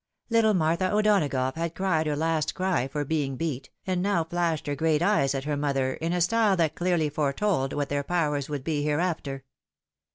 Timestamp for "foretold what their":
7.07-8.01